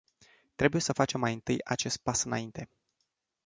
Trebuie 0.55 0.81
să 0.81 0.93
facem 0.93 1.19
mai 1.19 1.33
întâi 1.33 1.57
acest 1.63 1.97
pas 1.97 2.23
înainte. 2.23 2.69